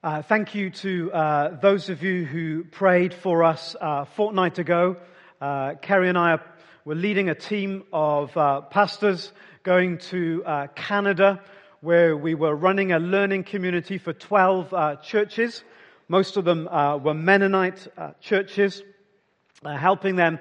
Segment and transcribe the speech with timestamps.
[0.00, 4.60] Uh, thank you to uh, those of you who prayed for us uh, a fortnight
[4.60, 4.96] ago.
[5.40, 6.38] Uh, Kerry and I
[6.84, 9.32] were leading a team of uh, pastors
[9.64, 11.40] going to uh, Canada,
[11.80, 15.64] where we were running a learning community for 12 churches.
[16.06, 17.88] Most of them were Mennonite
[18.20, 18.84] churches,
[19.64, 20.38] helping them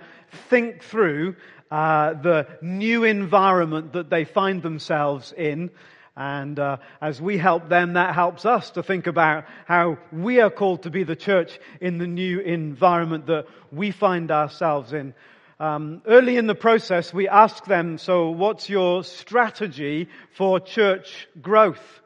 [0.52, 1.36] think through
[1.72, 5.72] the new environment that they find themselves in
[6.18, 10.50] and uh, as we help them, that helps us to think about how we are
[10.50, 15.14] called to be the church in the new environment that we find ourselves in.
[15.60, 22.02] Um, early in the process, we ask them, so what's your strategy for church growth?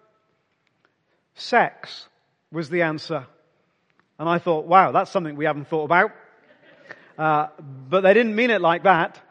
[1.35, 2.09] Sex
[2.51, 3.25] was the answer.
[4.19, 6.11] And I thought, wow, that's something we haven't thought about.
[7.17, 7.47] Uh,
[7.89, 9.21] but they didn't mean it like that.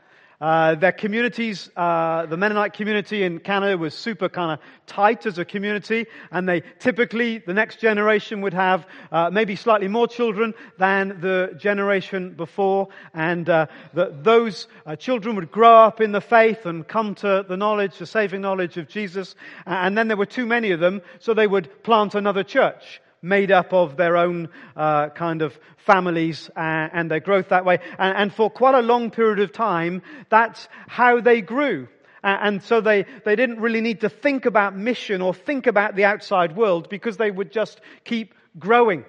[0.40, 5.38] Uh, their communities, uh, the Mennonite community in Canada was super kind of tight as
[5.38, 10.54] a community, and they typically, the next generation would have uh, maybe slightly more children
[10.78, 16.22] than the generation before, and uh, the, those uh, children would grow up in the
[16.22, 19.34] faith and come to the knowledge, the saving knowledge of Jesus,
[19.66, 23.50] and then there were too many of them, so they would plant another church made
[23.50, 27.78] up of their own uh, kind of families and, and, their growth that way.
[27.98, 31.88] And, and, for quite a long period of time, that's how they grew.
[32.22, 36.04] And so they, they didn't really need to think about mission or think about the
[36.04, 39.06] outside world because they would just keep growing.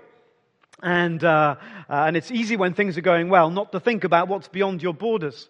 [0.82, 1.56] And, uh,
[1.89, 4.82] uh, and it's easy when things are going well not to think about what's beyond
[4.82, 5.49] your borders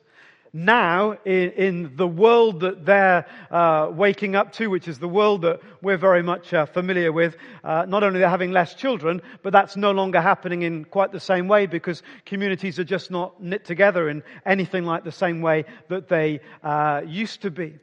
[0.54, 5.44] now in, in, the world that they're uh, waking up to, which is the world
[5.44, 9.54] that we're very much uh, familiar with, uh, not only they're having less children, but
[9.54, 13.64] that's no longer happening in quite the same way because communities are just not knit
[13.64, 17.76] together in anything like the same way that they uh, used to be.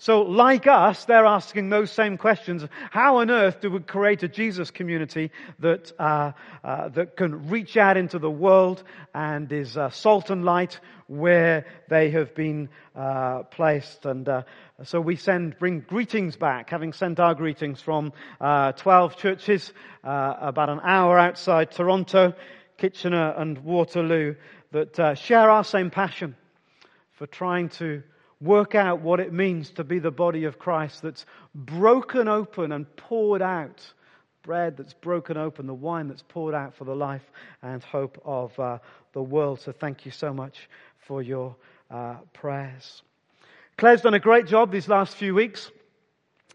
[0.00, 2.64] So, like us, they're asking those same questions.
[2.92, 6.32] How on earth do we create a Jesus community that, uh,
[6.62, 10.78] uh, that can reach out into the world and is uh, salt and light
[11.08, 14.06] where they have been uh, placed?
[14.06, 14.42] And uh,
[14.84, 19.72] so we send, bring greetings back, having sent our greetings from uh, 12 churches
[20.04, 22.34] about an hour outside Toronto,
[22.76, 24.36] Kitchener, and Waterloo
[24.70, 26.36] that share our same passion
[27.14, 28.04] for trying to
[28.40, 32.86] work out what it means to be the body of Christ that's broken open and
[32.96, 33.92] poured out.
[34.42, 37.28] Bread that's broken open, the wine that's poured out for the life
[37.62, 38.78] and hope of uh,
[39.12, 39.60] the world.
[39.60, 40.68] So thank you so much
[41.06, 41.56] for your
[41.90, 43.02] uh, prayers.
[43.76, 45.70] Claire's done a great job these last few weeks.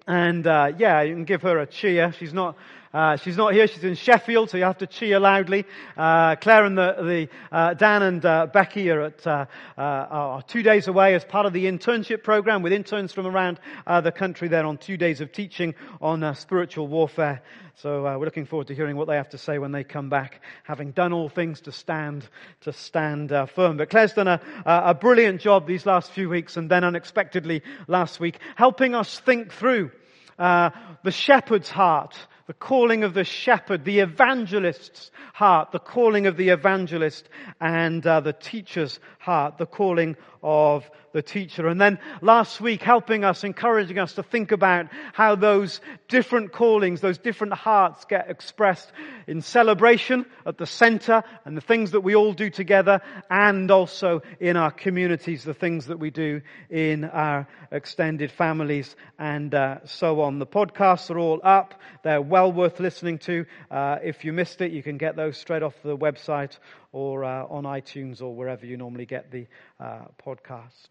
[0.07, 2.13] And uh, yeah, you can give her a cheer.
[2.17, 2.57] She's not
[2.93, 3.65] uh, she's not here.
[3.67, 5.65] She's in Sheffield, so you have to cheer loudly.
[5.97, 9.45] Uh, Claire and the, the uh, Dan and uh, Becky are at uh,
[9.77, 14.11] are two days away as part of the internship program with interns from around the
[14.11, 14.47] country.
[14.47, 17.41] They're on two days of teaching on spiritual warfare.
[17.75, 20.41] So we're looking forward to hearing what they have to say when they come back,
[20.63, 22.27] having done all things to stand
[22.61, 23.77] to stand firm.
[23.77, 28.19] But Claire's done a, a brilliant job these last few weeks, and then unexpectedly last
[28.19, 29.89] week, helping us think through.
[30.37, 30.71] Uh,
[31.03, 32.15] the shepherd's heart
[32.45, 37.29] the calling of the shepherd, the evangelist's heart, the calling of the evangelist,
[37.61, 41.67] and uh, the teacher's heart, the calling of the teacher.
[41.67, 47.01] And then last week, helping us, encouraging us to think about how those different callings,
[47.01, 48.91] those different hearts get expressed
[49.27, 54.21] in celebration at the center and the things that we all do together and also
[54.39, 60.21] in our communities, the things that we do in our extended families and uh, so
[60.21, 60.39] on.
[60.39, 61.75] The podcasts are all up.
[62.03, 63.45] They're well worth listening to.
[63.71, 66.57] Uh, if you missed it, you can get those straight off the website
[66.93, 69.45] or uh, on iTunes or wherever you normally get the
[69.79, 70.87] uh, podcast.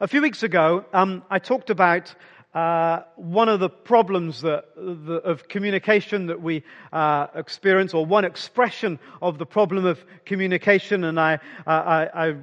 [0.00, 2.14] A few weeks ago, um, I talked about
[2.54, 8.24] uh, one of the problems that, the, of communication that we uh, experience, or one
[8.24, 12.36] expression of the problem of communication, and I, I, I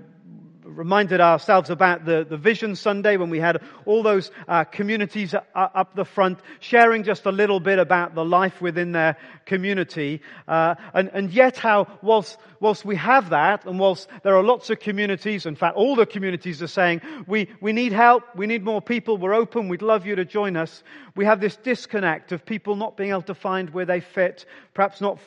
[0.66, 5.96] reminded ourselves about the, the Vision Sunday when we had all those uh, communities up
[5.96, 9.16] the front sharing just a little bit about the life within their
[9.46, 10.22] community.
[10.48, 14.70] Uh, and, and yet how whilst, whilst we have that and whilst there are lots
[14.70, 18.64] of communities, in fact all the communities are saying we, we need help, we need
[18.64, 20.84] more people, we're open, we'd love you to join us.
[21.16, 25.00] We have this disconnect of people not being able to find where they fit, perhaps
[25.00, 25.20] not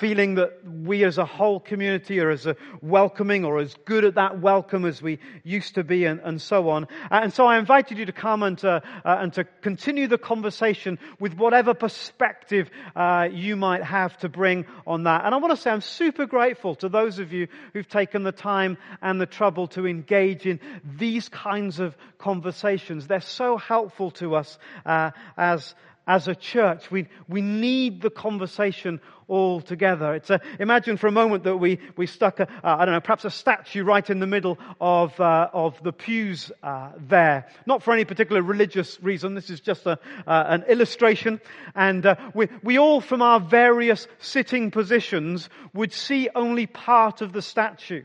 [0.00, 2.48] feeling that we as a whole community are as
[2.80, 6.70] welcoming or as good at that welcome as we used to be and, and so
[6.70, 6.84] on.
[7.10, 10.16] Uh, and so I invited you to come and to, uh, and to continue the
[10.16, 15.26] conversation with whatever perspective uh, you might have to bring on that.
[15.26, 18.32] And I want to say I'm super grateful to those of you who've taken the
[18.32, 23.06] time and the trouble to engage in these kinds of conversations.
[23.06, 25.74] They're so helpful to us uh, as
[26.10, 26.90] as a church.
[26.90, 30.12] We, we need the conversation all together.
[30.16, 33.00] It's a, imagine for a moment that we, we stuck a, uh, I don't know,
[33.00, 37.46] perhaps a statue right in the middle of, uh, of the pews uh, there.
[37.64, 39.36] Not for any particular religious reason.
[39.36, 41.40] This is just a, uh, an illustration.
[41.76, 47.32] And uh, we, we all from our various sitting positions would see only part of
[47.32, 48.02] the statue.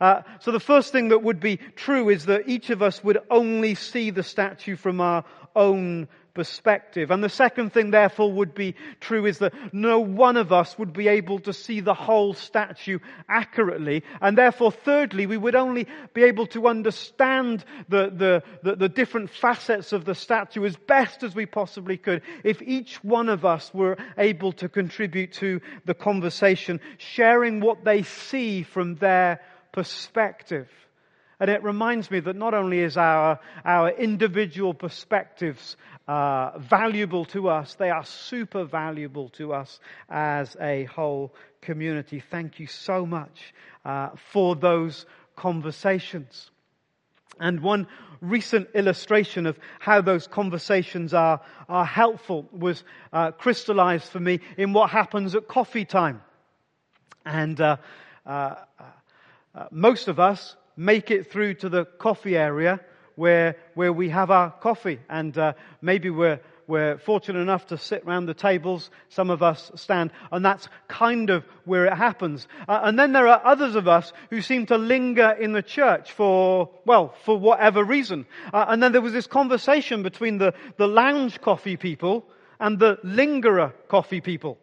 [0.00, 3.18] Uh, so the first thing that would be true is that each of us would
[3.30, 7.10] only see the statue from our own perspective.
[7.10, 10.92] And the second thing therefore would be true is that no one of us would
[10.92, 12.98] be able to see the whole statue
[13.28, 14.04] accurately.
[14.20, 19.30] And therefore thirdly, we would only be able to understand the, the, the, the different
[19.30, 23.72] facets of the statue as best as we possibly could if each one of us
[23.74, 29.40] were able to contribute to the conversation, sharing what they see from their
[29.72, 30.68] perspective.
[31.40, 35.76] And it reminds me that not only is our, our individual perspectives
[36.08, 39.78] uh, valuable to us, they are super valuable to us
[40.08, 42.18] as a whole community.
[42.30, 45.04] Thank you so much uh, for those
[45.36, 46.50] conversations.
[47.38, 47.86] And one
[48.20, 52.82] recent illustration of how those conversations are, are helpful was
[53.12, 56.22] uh, crystallized for me in what happens at coffee time.
[57.24, 57.76] And uh,
[58.26, 58.54] uh,
[59.54, 62.80] uh, most of us make it through to the coffee area
[63.18, 65.00] where, where we have our coffee.
[65.10, 68.90] And uh, maybe we're, we're fortunate enough to sit around the tables.
[69.08, 70.12] Some of us stand.
[70.30, 72.46] And that's kind of where it happens.
[72.68, 76.12] Uh, and then there are others of us who seem to linger in the church
[76.12, 78.24] for, well, for whatever reason.
[78.54, 82.24] Uh, and then there was this conversation between the, the lounge coffee people
[82.60, 84.58] and the lingerer coffee people.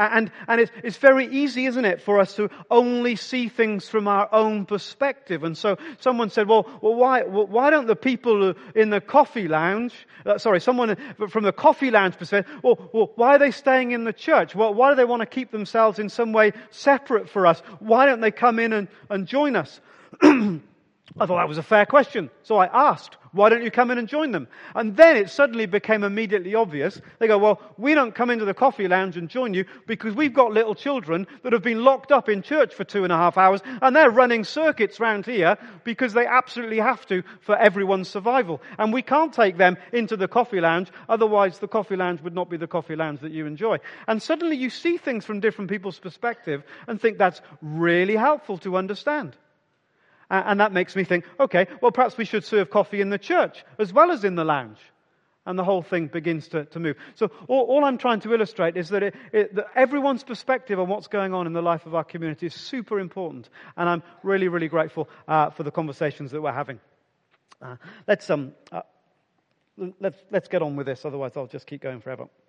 [0.00, 4.08] And, and it's, it's very easy, isn't it, for us to only see things from
[4.08, 5.44] our own perspective.
[5.44, 9.92] And so someone said, well, well why, why don't the people in the coffee lounge,
[10.24, 10.96] uh, sorry, someone
[11.28, 14.54] from the coffee lounge perspective, well, well, why are they staying in the church?
[14.54, 17.60] Well, why do they want to keep themselves in some way separate for us?
[17.78, 19.80] Why don't they come in and, and join us?
[21.18, 22.30] I thought that was a fair question.
[22.44, 24.46] So I asked, why don't you come in and join them?
[24.74, 27.00] And then it suddenly became immediately obvious.
[27.18, 30.32] They go, well, we don't come into the coffee lounge and join you because we've
[30.32, 33.36] got little children that have been locked up in church for two and a half
[33.36, 38.60] hours and they're running circuits round here because they absolutely have to for everyone's survival.
[38.78, 40.90] And we can't take them into the coffee lounge.
[41.08, 43.78] Otherwise the coffee lounge would not be the coffee lounge that you enjoy.
[44.06, 48.76] And suddenly you see things from different people's perspective and think that's really helpful to
[48.76, 49.36] understand.
[50.30, 53.64] And that makes me think, okay, well, perhaps we should serve coffee in the church
[53.78, 54.78] as well as in the lounge.
[55.46, 56.96] And the whole thing begins to, to move.
[57.16, 60.88] So all, all, I'm trying to illustrate is that, it, it, that, everyone's perspective on
[60.88, 63.48] what's going on in the life of our community is super important.
[63.76, 66.78] And I'm really, really grateful uh, for the conversations that we're having.
[67.60, 68.82] Uh, let's, um, uh,
[69.98, 72.26] let's, let's get on with this, otherwise I'll just keep going forever.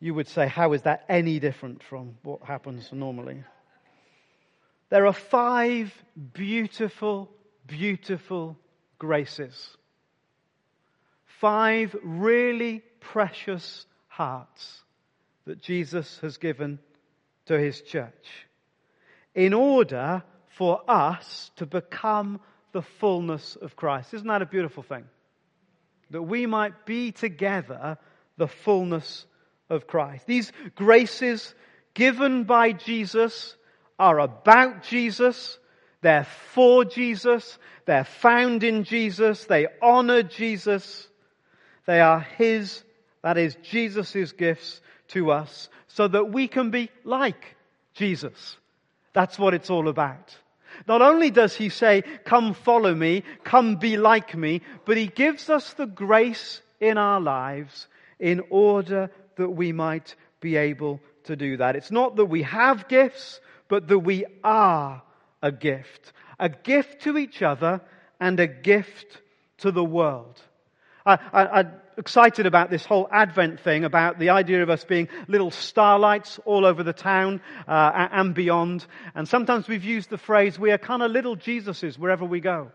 [0.00, 3.42] you would say, how is that any different from what happens normally?
[4.88, 5.92] There are five
[6.32, 7.30] beautiful,
[7.66, 8.56] beautiful
[8.98, 9.76] graces.
[11.40, 14.82] Five really precious hearts
[15.44, 16.78] that Jesus has given
[17.46, 18.46] to his church
[19.34, 20.22] in order
[20.56, 22.40] for us to become
[22.72, 24.14] the fullness of Christ.
[24.14, 25.04] Isn't that a beautiful thing?
[26.10, 27.98] That we might be together
[28.36, 29.26] the fullness
[29.68, 30.26] of Christ.
[30.26, 31.54] These graces
[31.94, 33.56] given by Jesus
[33.98, 35.58] are about Jesus.
[36.02, 37.58] They're for Jesus.
[37.86, 39.44] They're found in Jesus.
[39.44, 41.08] They honor Jesus.
[41.86, 42.82] They are His,
[43.22, 47.56] that is Jesus' gifts to us so that we can be like
[47.94, 48.56] Jesus.
[49.12, 50.36] That's what it's all about.
[50.86, 55.48] Not only does he say, come follow me, come be like me, but he gives
[55.48, 57.88] us the grace in our lives
[58.18, 61.76] in order that we might be able to do that.
[61.76, 65.02] It's not that we have gifts, but that we are
[65.42, 66.12] a gift.
[66.38, 67.80] A gift to each other
[68.20, 69.20] and a gift
[69.58, 70.40] to the world.
[71.04, 75.52] I, am excited about this whole Advent thing, about the idea of us being little
[75.52, 78.84] starlights all over the town uh, and beyond.
[79.14, 82.72] And sometimes we've used the phrase, we are kind of little Jesuses wherever we go.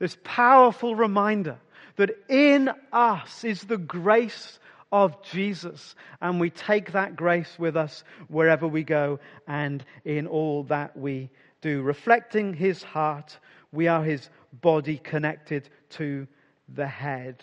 [0.00, 1.58] This powerful reminder
[1.96, 4.58] that in us is the grace
[4.92, 5.96] of Jesus.
[6.20, 9.18] And we take that grace with us wherever we go
[9.48, 11.30] and in all that we
[11.62, 11.82] do.
[11.82, 13.38] Reflecting his heart,
[13.72, 16.28] we are his body connected to
[16.68, 17.42] the head.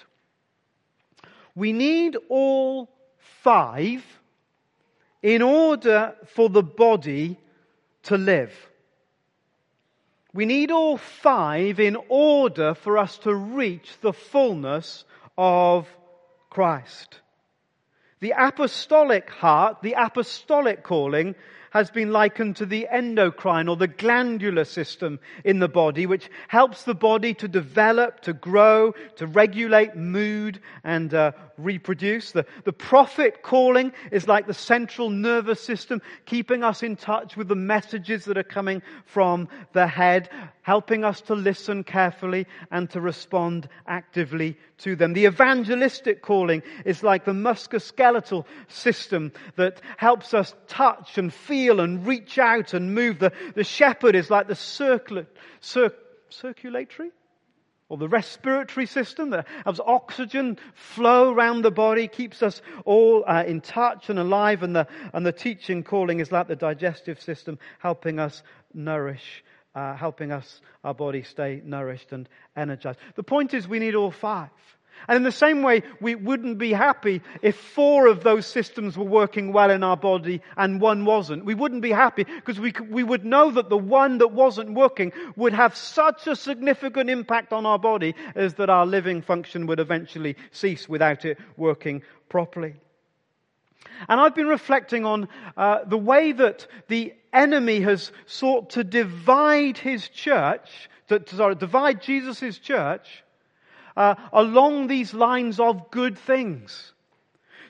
[1.55, 2.89] We need all
[3.41, 4.05] five
[5.21, 7.39] in order for the body
[8.03, 8.53] to live.
[10.33, 15.03] We need all five in order for us to reach the fullness
[15.37, 15.87] of
[16.49, 17.19] Christ.
[18.21, 21.35] The apostolic heart, the apostolic calling,
[21.71, 26.83] has been likened to the endocrine or the glandular system in the body, which helps
[26.83, 32.31] the body to develop, to grow, to regulate mood and uh, reproduce.
[32.31, 37.47] The, the prophet calling is like the central nervous system, keeping us in touch with
[37.47, 40.29] the messages that are coming from the head,
[40.69, 45.13] helping us to listen carefully and to respond actively to them.
[45.13, 52.05] The evangelistic calling is like the musculoskeletal system that helps us touch and feel and
[52.05, 53.17] reach out and move.
[53.17, 55.25] The, the shepherd is like the circula,
[55.59, 55.91] cir,
[56.29, 57.09] circulatory
[57.89, 63.43] or the respiratory system that helps oxygen flow around the body, keeps us all uh,
[63.43, 64.61] in touch and alive.
[64.61, 69.43] And the, and the teaching calling is like the digestive system, helping us nourish,
[69.75, 72.99] uh, helping us, our body stay nourished and energized.
[73.15, 74.49] The point is we need all five.
[75.07, 79.05] And in the same way, we wouldn't be happy if four of those systems were
[79.05, 81.45] working well in our body and one wasn't.
[81.45, 85.13] We wouldn't be happy because we, we would know that the one that wasn't working
[85.35, 89.79] would have such a significant impact on our body as that our living function would
[89.79, 92.75] eventually cease without it working properly.
[94.07, 99.77] And I've been reflecting on uh, the way that the enemy has sought to divide
[99.77, 103.24] his church, to, sorry, divide Jesus' church
[103.95, 106.93] uh, along these lines of good things.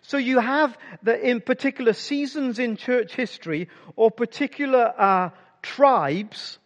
[0.01, 5.29] So you have the, in particular seasons in church history or particular uh,
[5.61, 6.57] tribes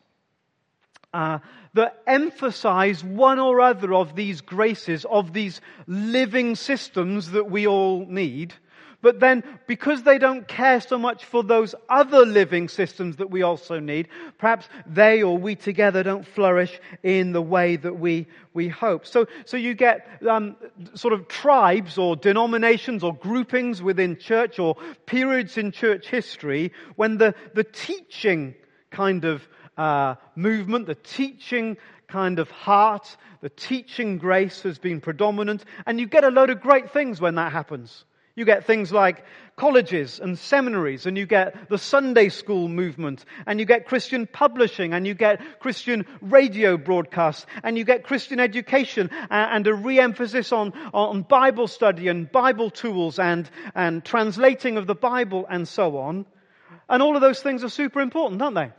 [1.14, 1.40] uh,
[1.74, 8.06] that emphasize one or other of these graces, of these living systems that we all
[8.06, 8.54] need.
[9.04, 13.42] But then, because they don't care so much for those other living systems that we
[13.42, 14.08] also need,
[14.38, 19.06] perhaps they or we together don't flourish in the way that we, we hope.
[19.06, 20.56] So, so you get um,
[20.94, 27.18] sort of tribes or denominations or groupings within church or periods in church history when
[27.18, 28.56] the, the teaching
[28.90, 29.46] kind of
[29.76, 31.76] uh, movement, the teaching
[32.08, 36.62] kind of heart, the teaching grace has been predominant, and you get a load of
[36.62, 38.06] great things when that happens.
[38.36, 39.24] You get things like
[39.56, 44.94] colleges and seminaries, and you get the Sunday school movement, and you get Christian publishing,
[44.94, 50.74] and you get Christian radio broadcasts, and you get Christian education, and a re-emphasis on,
[50.94, 56.26] on Bible study and Bible tools and, and translating of the Bible and so on.
[56.90, 58.72] And all of those things are super important, aren't they?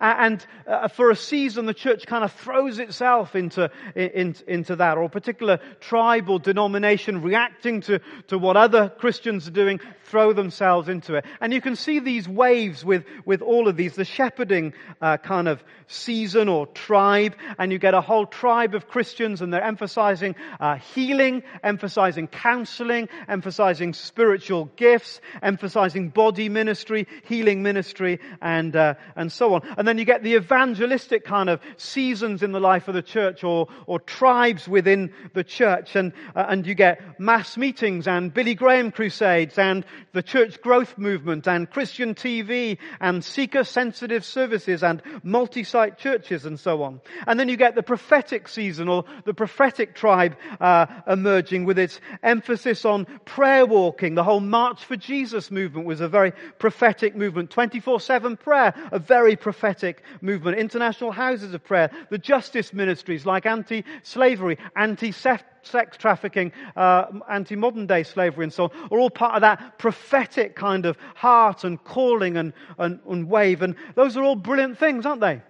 [0.00, 4.98] And uh, for a season, the church kind of throws itself into, in, into that,
[4.98, 10.32] or a particular tribe or denomination reacting to, to what other Christians are doing, throw
[10.32, 11.24] themselves into it.
[11.40, 15.48] And you can see these waves with, with all of these, the shepherding uh, kind
[15.48, 20.34] of season or tribe, and you get a whole tribe of Christians, and they're emphasizing
[20.58, 29.30] uh, healing, emphasizing counseling, emphasizing spiritual gifts, emphasizing body ministry, healing ministry, and, uh, and
[29.30, 29.62] so on.
[29.76, 33.44] And then you get the evangelistic kind of seasons in the life of the church
[33.44, 35.96] or, or tribes within the church.
[35.96, 40.96] And, uh, and you get mass meetings and Billy Graham crusades and the church growth
[40.96, 47.02] movement and Christian TV and seeker sensitive services and multi-site churches and so on.
[47.26, 52.00] And then you get the prophetic season or the prophetic tribe uh, emerging with its
[52.22, 54.14] emphasis on prayer walking.
[54.14, 57.50] The whole March for Jesus movement was a very prophetic movement.
[57.50, 63.46] 24-7 prayer, a very prophetic prophetic movement, international houses of prayer, the justice ministries like
[63.46, 69.78] anti-slavery, anti-sex trafficking, uh, anti-modern day slavery and so on, are all part of that
[69.78, 73.62] prophetic kind of heart and calling and, and, and wave.
[73.62, 75.40] And those are all brilliant things, aren't they?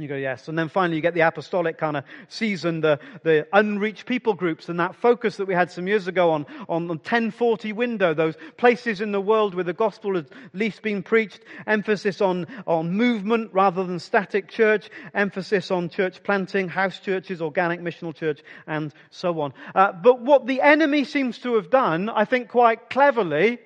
[0.00, 0.48] You go, yes.
[0.48, 4.70] And then finally you get the apostolic kind of season, the, the unreached people groups
[4.70, 8.34] and that focus that we had some years ago on, on the 1040 window, those
[8.56, 13.50] places in the world where the gospel has least been preached, emphasis on, on movement
[13.52, 19.38] rather than static church, emphasis on church planting, house churches, organic missional church, and so
[19.42, 19.52] on.
[19.74, 23.58] Uh, but what the enemy seems to have done, I think quite cleverly,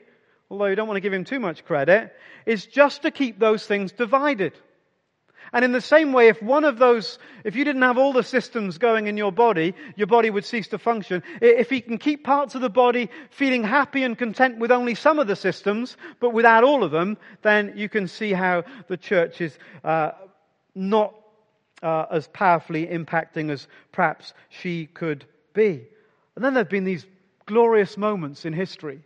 [0.51, 2.13] although you don't want to give him too much credit,
[2.45, 4.53] is just to keep those things divided.
[5.53, 8.23] And in the same way, if one of those, if you didn't have all the
[8.23, 11.23] systems going in your body, your body would cease to function.
[11.41, 15.19] If you can keep parts of the body feeling happy and content with only some
[15.19, 19.41] of the systems, but without all of them, then you can see how the church
[19.41, 20.13] is uh,
[20.75, 21.15] not
[21.83, 25.87] uh, as powerfully impacting as perhaps she could be.
[26.35, 27.07] And then there have been these
[27.47, 29.01] glorious moments in history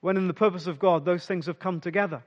[0.00, 2.22] when, in the purpose of God, those things have come together.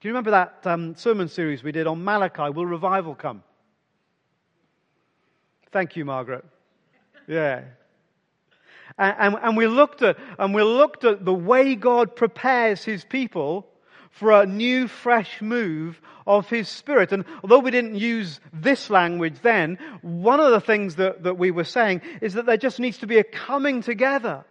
[0.00, 2.50] Do you remember that um, sermon series we did on Malachi?
[2.50, 3.42] Will revival come?
[5.72, 6.44] Thank you, Margaret.
[7.26, 7.62] Yeah.
[8.98, 13.04] And, and, and, we looked at, and we looked at the way God prepares his
[13.04, 13.66] people
[14.10, 17.12] for a new, fresh move of his spirit.
[17.12, 21.50] And although we didn't use this language then, one of the things that, that we
[21.50, 24.44] were saying is that there just needs to be a coming together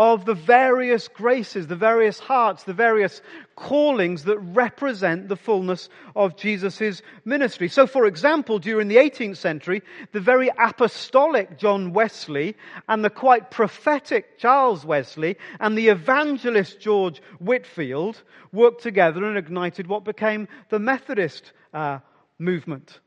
[0.00, 3.20] of the various graces, the various hearts, the various
[3.54, 7.68] callings that represent the fullness of Jesus' ministry.
[7.68, 12.56] So, for example, during the 18th century, the very apostolic John Wesley
[12.88, 19.86] and the quite prophetic Charles Wesley and the evangelist George Whitefield worked together and ignited
[19.86, 21.98] what became the Methodist uh,
[22.38, 23.00] movement.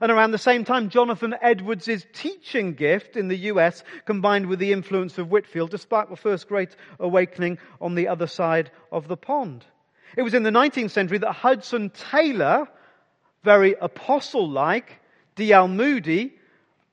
[0.00, 4.72] And around the same time, Jonathan Edwards' teaching gift in the US combined with the
[4.72, 9.64] influence of Whitefield spark the first great awakening on the other side of the pond.
[10.16, 12.68] It was in the 19th century that Hudson Taylor,
[13.44, 15.00] very apostle-like,
[15.34, 15.68] D.L.
[15.68, 16.34] Moody,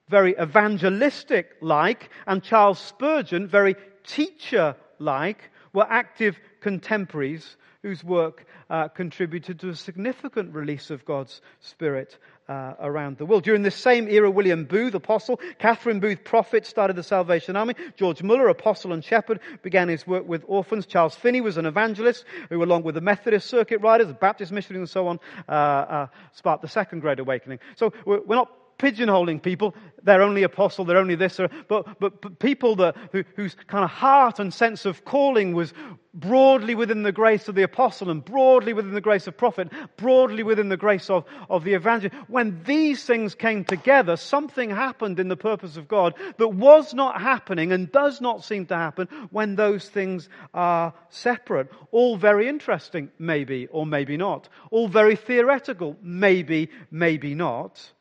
[0.09, 9.69] very evangelistic-like, and Charles Spurgeon, very teacher-like, were active contemporaries whose work uh, contributed to
[9.69, 12.17] a significant release of God's Spirit
[12.47, 13.43] uh, around the world.
[13.43, 17.75] During this same era, William Booth, apostle, Catherine Booth, prophet, started the Salvation Army.
[17.95, 20.85] George Muller, apostle and shepherd, began his work with orphans.
[20.85, 24.81] Charles Finney was an evangelist who, along with the Methodist circuit riders, the Baptist missionaries,
[24.81, 27.59] and so on, uh, uh, sparked the Second Great Awakening.
[27.75, 28.51] So we're, we're not
[28.83, 29.73] pigeonholing people.
[30.03, 33.85] They're only apostle, they're only this, or, but, but, but people that, who, whose kind
[33.85, 35.73] of heart and sense of calling was
[36.13, 40.43] broadly within the grace of the apostle and broadly within the grace of prophet, broadly
[40.43, 42.13] within the grace of, of the evangelist.
[42.27, 47.21] When these things came together, something happened in the purpose of God that was not
[47.21, 51.69] happening and does not seem to happen when those things are separate.
[51.91, 54.49] All very interesting, maybe, or maybe not.
[54.69, 57.93] All very theoretical, maybe, maybe not.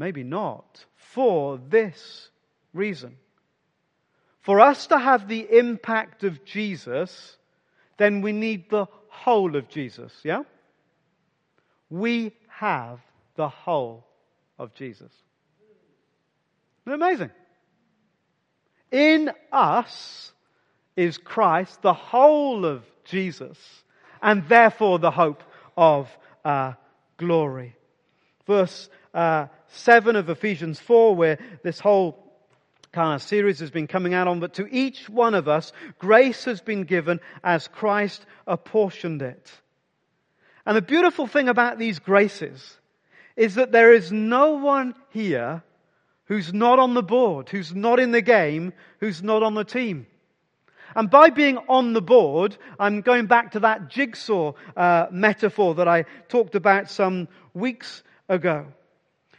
[0.00, 0.86] Maybe not.
[0.96, 2.30] For this
[2.72, 3.16] reason.
[4.40, 7.36] For us to have the impact of Jesus,
[7.98, 10.44] then we need the whole of Jesus, yeah?
[11.90, 13.00] We have
[13.36, 14.06] the whole
[14.58, 15.12] of Jesus.
[16.86, 17.30] Isn't amazing?
[18.90, 20.32] In us
[20.96, 23.58] is Christ, the whole of Jesus,
[24.22, 25.42] and therefore the hope
[25.76, 26.08] of
[26.42, 26.72] uh,
[27.18, 27.76] glory.
[28.46, 32.30] Verse uh, 7 of Ephesians 4, where this whole
[32.92, 36.44] kind of series has been coming out on, but to each one of us, grace
[36.44, 39.50] has been given as Christ apportioned it.
[40.66, 42.78] And the beautiful thing about these graces
[43.36, 45.62] is that there is no one here
[46.26, 50.06] who's not on the board, who's not in the game, who's not on the team.
[50.94, 55.88] And by being on the board, I'm going back to that jigsaw uh, metaphor that
[55.88, 58.66] I talked about some weeks ago.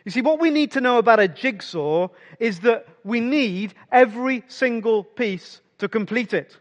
[0.06, 2.10] You see, what we need to know about a jigsaw
[2.40, 6.58] is that we need every single piece to complete it.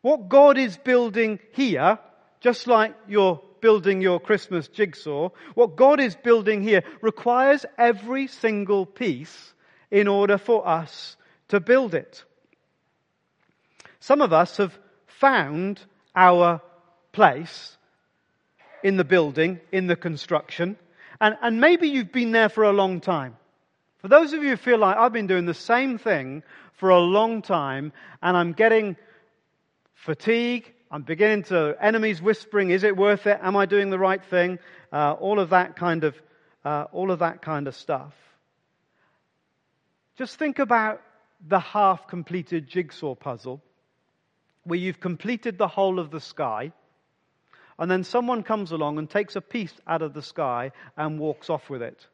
[0.00, 1.98] What God is building here,
[2.40, 8.86] just like you're building your Christmas jigsaw, what God is building here requires every single
[8.86, 9.54] piece
[9.90, 11.16] in order for us
[11.48, 12.24] to build it.
[14.00, 15.80] Some of us have found
[16.14, 16.60] our
[17.12, 17.76] place
[18.82, 20.76] in the building, in the construction,
[21.20, 23.36] and, and maybe you've been there for a long time.
[23.98, 26.42] For those of you who feel like I've been doing the same thing
[26.74, 28.96] for a long time and I'm getting
[29.94, 33.38] fatigue, I'm beginning to, enemies whispering, is it worth it?
[33.42, 34.58] Am I doing the right thing?
[34.92, 36.14] Uh, all of that kind of,
[36.64, 38.14] uh, all of that kind of stuff.
[40.16, 41.02] Just think about
[41.46, 43.62] the half completed jigsaw puzzle
[44.64, 46.72] where you've completed the whole of the sky
[47.78, 51.50] and then someone comes along and takes a piece out of the sky and walks
[51.50, 52.06] off with it.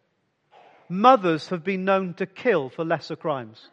[0.89, 3.71] Mothers have been known to kill for lesser crimes.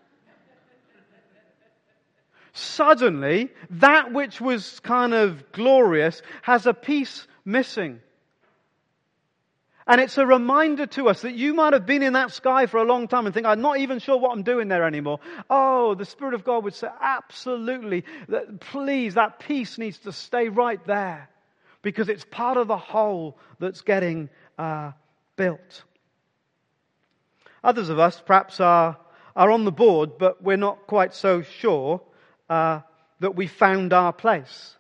[2.54, 8.00] Suddenly, that which was kind of glorious has a piece missing.
[9.88, 12.78] And it's a reminder to us that you might have been in that sky for
[12.78, 15.20] a long time and think, I'm not even sure what I'm doing there anymore.
[15.50, 18.04] Oh, the Spirit of God would say, absolutely,
[18.60, 21.28] please, that piece needs to stay right there
[21.82, 24.92] because it's part of the whole that's getting uh,
[25.36, 25.84] built.
[27.64, 28.98] Others of us perhaps are,
[29.36, 32.02] are on the board, but we're not quite so sure
[32.50, 32.82] uh,
[33.20, 34.76] that we found our place.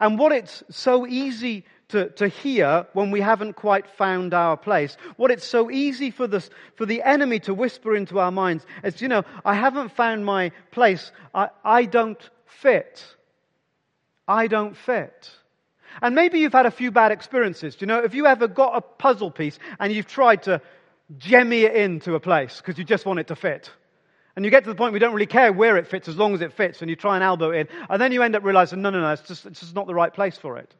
[0.00, 4.96] And what it's so easy to, to hear when we haven't quite found our place.
[5.16, 9.00] What it's so easy for the, for the enemy to whisper into our minds is,
[9.00, 11.12] you know, I haven't found my place.
[11.34, 13.04] I, I don't fit.
[14.26, 15.30] I don't fit.
[16.02, 17.76] And maybe you've had a few bad experiences.
[17.76, 20.60] Do You know, if you ever got a puzzle piece and you've tried to
[21.18, 23.70] jemmy it into a place because you just want it to fit.
[24.34, 26.16] And you get to the point where you don't really care where it fits as
[26.16, 27.68] long as it fits and you try and elbow it in.
[27.88, 29.94] And then you end up realizing, no, no, no, it's just, it's just not the
[29.94, 30.74] right place for it.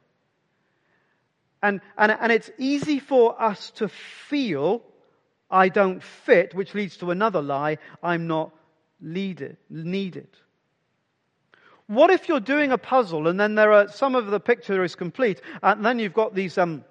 [1.63, 4.83] And, and, and it's easy for us to feel
[5.49, 8.53] I don't fit, which leads to another lie I'm not
[9.01, 9.57] needed.
[9.69, 10.29] needed.
[11.87, 14.95] What if you're doing a puzzle and then there are some of the picture is
[14.95, 16.83] complete and then you've got these um,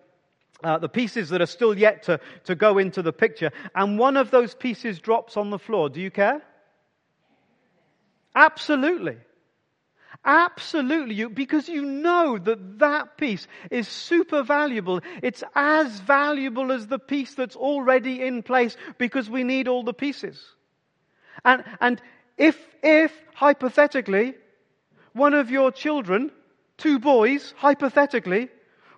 [0.64, 4.16] uh, the pieces that are still yet to, to go into the picture and one
[4.16, 5.90] of those pieces drops on the floor?
[5.90, 6.40] Do you care?
[8.34, 9.18] Absolutely.
[10.24, 15.00] Absolutely, you, because you know that that piece is super valuable.
[15.22, 19.92] It's as valuable as the piece that's already in place because we need all the
[19.92, 20.42] pieces.
[21.44, 22.00] And, and
[22.38, 24.34] if, if, hypothetically,
[25.16, 26.30] one of your children,
[26.76, 28.48] two boys, hypothetically,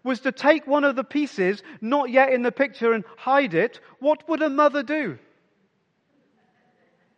[0.02, 3.81] was to take one of the pieces not yet in the picture and hide it,
[4.00, 5.18] what would a mother do?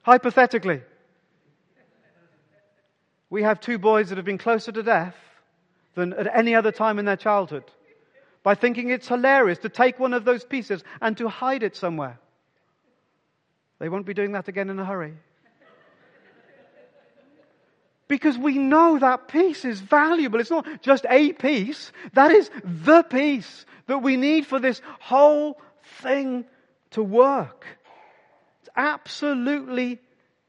[0.02, 0.82] Hypothetically.
[3.30, 5.16] We have two boys that have been closer to death
[5.94, 7.64] than at any other time in their childhood
[8.42, 12.18] by thinking it's hilarious to take one of those pieces and to hide it somewhere.
[13.78, 15.14] They won't be doing that again in a hurry.
[18.10, 20.40] Because we know that piece is valuable.
[20.40, 21.92] It's not just a piece.
[22.14, 25.56] That is the piece that we need for this whole
[26.02, 26.44] thing
[26.90, 27.64] to work.
[28.62, 30.00] It's absolutely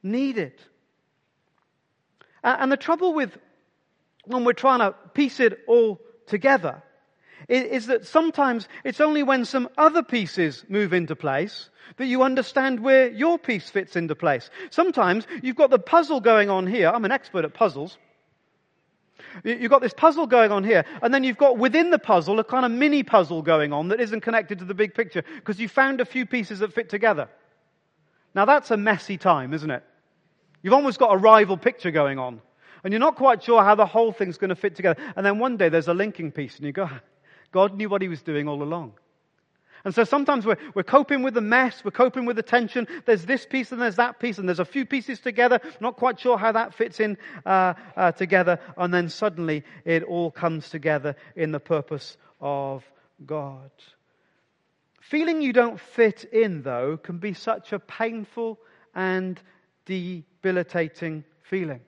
[0.01, 0.53] needed.
[2.43, 3.37] And the trouble with
[4.25, 6.81] when we're trying to piece it all together
[7.51, 12.79] is that sometimes it's only when some other pieces move into place that you understand
[12.79, 14.49] where your piece fits into place.
[14.69, 16.89] Sometimes you've got the puzzle going on here.
[16.89, 17.97] I'm an expert at puzzles.
[19.43, 22.43] You've got this puzzle going on here, and then you've got within the puzzle a
[22.43, 25.67] kind of mini puzzle going on that isn't connected to the big picture because you
[25.67, 27.29] found a few pieces that fit together.
[28.33, 29.83] Now that's a messy time, isn't it?
[30.63, 32.41] You've almost got a rival picture going on.
[32.83, 35.01] And you're not quite sure how the whole thing's going to fit together.
[35.15, 36.99] And then one day there's a linking piece and you go, ah,
[37.51, 38.93] God knew what he was doing all along.
[39.83, 42.87] And so sometimes we're, we're coping with the mess, we're coping with the tension.
[43.05, 46.19] There's this piece and there's that piece, and there's a few pieces together, not quite
[46.19, 48.59] sure how that fits in uh, uh, together.
[48.77, 52.83] And then suddenly it all comes together in the purpose of
[53.25, 53.71] God.
[54.99, 58.59] Feeling you don't fit in, though, can be such a painful
[58.93, 59.41] and
[59.85, 61.81] debilitating feeling.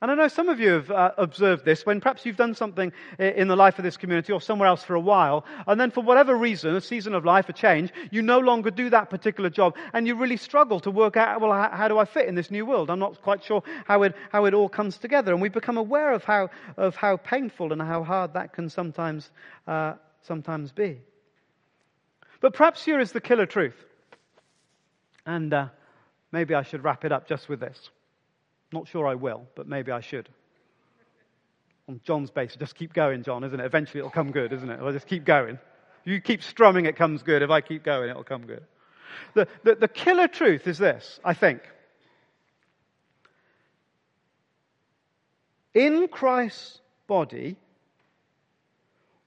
[0.00, 2.92] And I know some of you have uh, observed this when perhaps you've done something
[3.18, 6.02] in the life of this community or somewhere else for a while, and then for
[6.02, 9.76] whatever reason, a season of life, a change, you no longer do that particular job,
[9.92, 12.64] and you really struggle to work out, well, how, do I fit in this new
[12.64, 12.90] world?
[12.90, 15.32] I'm not quite sure how it, how it all comes together.
[15.32, 19.30] And we become aware of how, of how painful and how hard that can sometimes,
[19.66, 21.00] uh, sometimes be.
[22.40, 23.84] But perhaps here is the killer truth.
[25.26, 25.68] And uh,
[26.32, 27.90] Maybe I should wrap it up just with this.
[28.72, 30.28] Not sure I will, but maybe I should.
[31.88, 33.64] On John's basis, just keep going, John, isn't it?
[33.64, 34.80] Eventually it'll come good, isn't it?
[34.80, 35.58] I'll just keep going.
[36.04, 37.42] You keep strumming, it comes good.
[37.42, 38.64] If I keep going, it'll come good.
[39.34, 41.62] The, the, the killer truth is this, I think.
[45.74, 47.56] In Christ's body,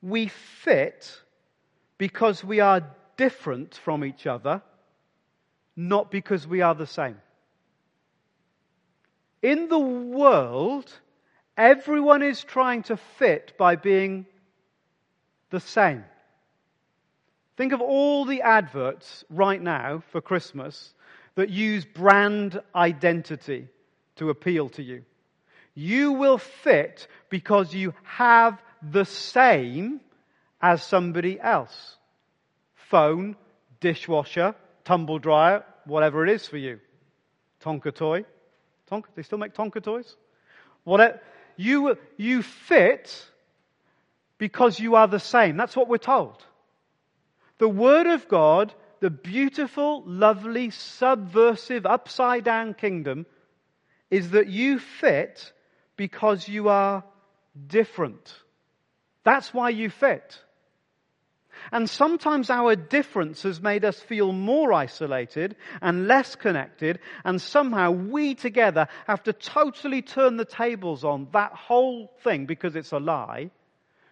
[0.01, 1.19] we fit
[1.97, 2.84] because we are
[3.17, 4.62] different from each other
[5.75, 7.17] not because we are the same.
[9.41, 10.91] In the world,
[11.58, 14.25] everyone is trying to fit by being
[15.49, 16.06] the same.
[17.58, 20.93] Think of all the adverts right now for Christmas
[21.36, 23.67] that use brand identity
[24.17, 25.04] to appeal to you.
[25.73, 30.01] You will fit because you have the same
[30.62, 31.97] as somebody else.
[32.75, 33.36] Phone,
[33.80, 36.80] dishwasher, tumble dryer, whatever it is for you.
[37.63, 38.25] Tonka toy.
[38.91, 40.15] Tonka, they still make Tonka toys?
[40.84, 41.19] Whatever.
[41.56, 43.25] You, you fit
[44.38, 45.58] because you are the same.
[45.58, 46.43] That's what we're told.
[47.60, 53.25] The Word of God, the beautiful, lovely, subversive, upside down kingdom,
[54.10, 55.54] is that you fit
[55.95, 57.04] because you are
[57.67, 58.34] different.
[59.23, 60.39] That's why you fit.
[61.71, 67.91] And sometimes our difference has made us feel more isolated and less connected, and somehow
[67.91, 73.00] we together have to totally turn the tables on that whole thing because it's a
[73.00, 73.52] lie.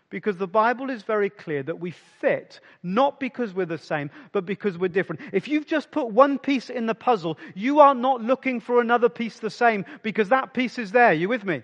[0.09, 4.43] Because the Bible is very clear that we fit not because we're the same, but
[4.43, 5.21] because we're different.
[5.33, 9.09] If you've just put one piece in the puzzle, you are not looking for another
[9.09, 11.13] piece the same because that piece is there.
[11.13, 11.61] You with me?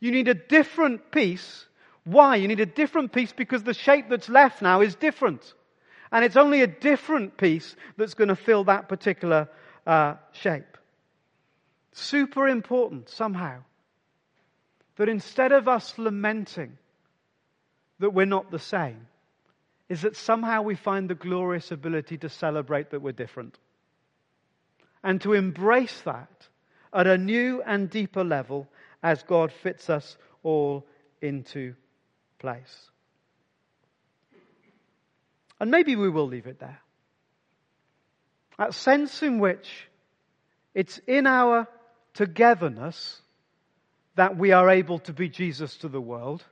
[0.00, 1.66] You need a different piece.
[2.08, 2.36] Why?
[2.36, 5.52] You need a different piece because the shape that's left now is different.
[6.10, 9.46] And it's only a different piece that's going to fill that particular
[9.86, 10.78] uh, shape.
[11.92, 13.58] Super important somehow
[14.96, 16.78] that instead of us lamenting,
[17.98, 19.06] that we're not the same
[19.90, 23.58] is that somehow we find the glorious ability to celebrate that we're different.
[25.04, 26.48] And to embrace that
[26.90, 28.66] at a new and deeper level
[29.02, 30.86] as God fits us all
[31.20, 31.74] into
[32.38, 32.90] place.
[35.60, 36.80] And maybe we will leave it there.
[38.58, 39.88] That sense in which
[40.74, 41.68] it's in our
[42.14, 43.20] togetherness
[44.16, 46.44] that we are able to be Jesus to the world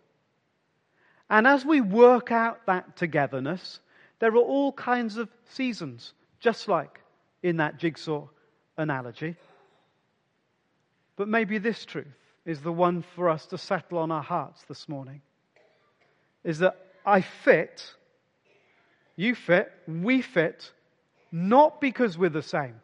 [1.29, 3.81] and as we work out that togetherness,
[4.21, 7.01] there are all kinds of seasons, just like
[7.43, 8.29] in that jigsaw
[8.77, 9.37] analogy.
[11.17, 12.07] But maybe this truth
[12.45, 15.21] is the one for us to settle on our hearts this morning.
[16.47, 17.85] Is that I fit,
[19.17, 20.71] you fit, we fit,
[21.33, 22.81] not because we're the same.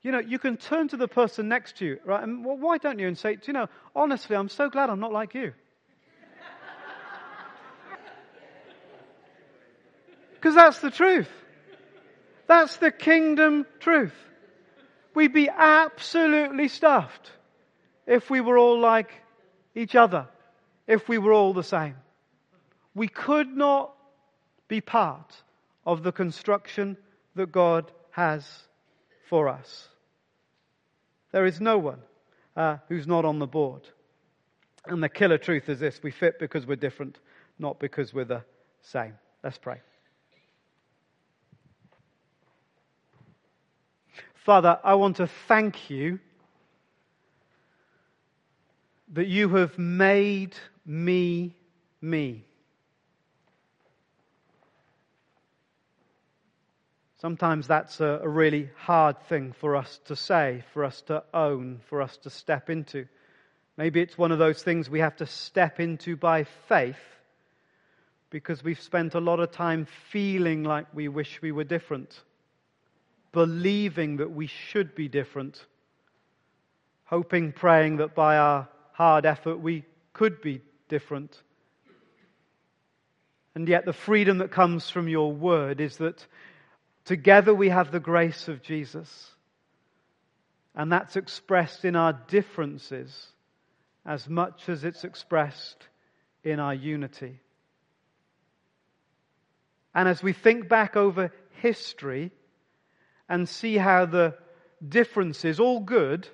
[0.00, 2.22] You know, you can turn to the person next to you, right?
[2.22, 5.12] And well, why don't you and say, you know, honestly, I'm so glad I'm not
[5.12, 5.52] like you.
[10.32, 11.28] Because that's the truth.
[12.46, 14.14] That's the kingdom truth.
[15.14, 17.30] We'd be absolutely stuffed
[18.06, 19.12] if we were all like
[19.74, 20.26] each other,
[20.86, 21.96] if we were all the same.
[22.94, 23.94] We could not
[24.68, 25.34] be part
[25.86, 26.96] of the construction
[27.34, 28.44] that God has
[29.28, 29.88] for us.
[31.32, 32.00] There is no one
[32.56, 33.82] uh, who's not on the board.
[34.86, 37.18] And the killer truth is this we fit because we're different,
[37.58, 38.44] not because we're the
[38.80, 39.14] same.
[39.42, 39.80] Let's pray.
[44.44, 46.18] Father, I want to thank you
[49.12, 51.54] that you have made me
[52.00, 52.44] me.
[57.20, 61.80] Sometimes that's a, a, really hard thing for us to say, for us to own,
[61.88, 63.06] for us to step into.
[63.76, 66.96] Maybe it's one of those things we have to step into by faith
[68.30, 72.20] because we've spent a lot of time feeling like we wish we were different
[73.32, 75.64] believing that we should be different,
[77.04, 81.40] hoping, praying that by our hard effort we could be different.
[83.54, 86.24] And yet, the freedom that comes from your word is that
[87.04, 89.30] together we have the grace of Jesus.
[90.74, 93.26] And that's expressed in our differences
[94.06, 95.88] as much as it's expressed
[96.44, 97.40] in our unity.
[99.94, 102.30] And as we think back over history,
[103.30, 104.34] and see how the
[104.86, 106.28] differences, all good,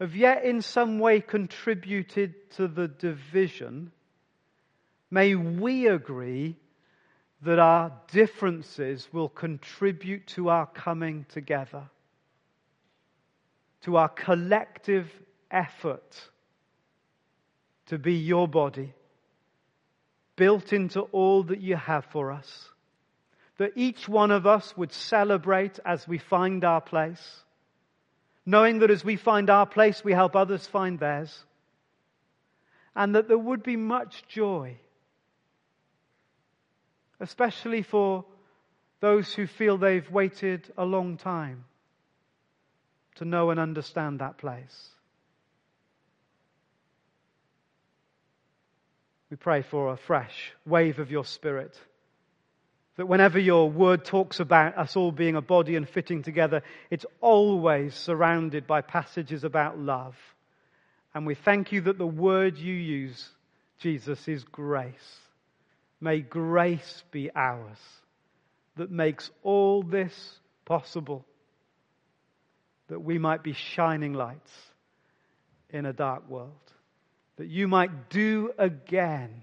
[0.00, 3.92] have yet in some way contributed to the division,
[5.10, 6.56] may we agree
[7.42, 11.84] that our differences will contribute to our coming together,
[13.82, 15.10] to our collective
[15.50, 16.20] effort
[17.86, 18.92] to be your body,
[20.36, 22.70] built into all that you have for us
[23.60, 27.44] that each one of us would celebrate as we find our place,
[28.46, 31.44] knowing that as we find our place, we help others find theirs,
[32.96, 34.74] and that there would be much joy,
[37.20, 38.24] especially for
[39.00, 41.64] those who feel they've waited a long time
[43.16, 44.88] to know and understand that place.
[49.30, 51.78] We pray for a fresh wave of your spirit
[52.96, 57.06] that whenever your word talks about us all being a body and fitting together, it's
[57.20, 60.16] always surrounded by passages about love.
[61.14, 63.30] And we thank you that the word you use
[63.80, 65.18] Jesus, is grace.
[66.00, 67.78] May grace be ours
[68.76, 71.26] that makes all this possible,
[72.88, 74.52] that we might be shining lights
[75.68, 76.52] in a dark world,
[77.36, 79.42] that you might do again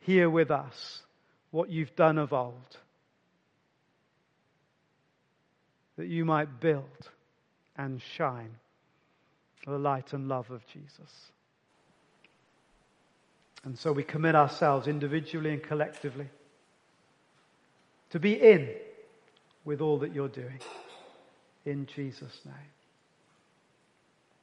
[0.00, 1.02] here with us
[1.50, 2.76] what you've done of old,
[5.96, 7.10] that you might build
[7.76, 8.50] and shine
[9.66, 11.30] the light and love of Jesus.
[13.64, 16.28] And so we commit ourselves individually and collectively
[18.10, 18.68] to be in
[19.64, 20.60] with all that you're doing.
[21.64, 22.54] In Jesus' name.